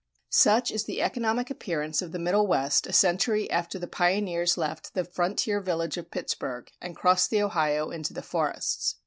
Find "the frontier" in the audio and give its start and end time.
4.95-5.61